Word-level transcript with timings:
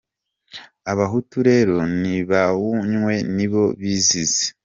Abahutu 0.91 1.35
rero 1.49 1.77
nibawunywe 2.01 3.13
nibo 3.35 3.63
bizize! 3.79 4.45